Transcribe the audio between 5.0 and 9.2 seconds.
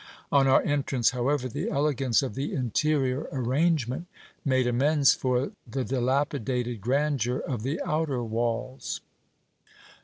for the dilapi dated grandeur of the outer walls.